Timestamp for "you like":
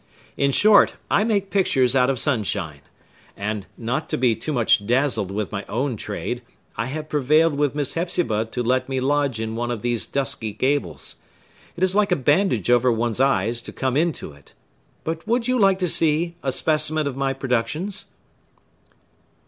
15.47-15.77